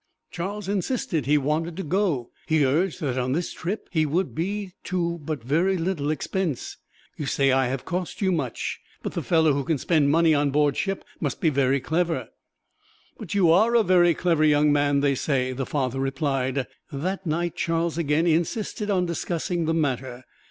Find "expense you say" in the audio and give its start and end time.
6.09-7.51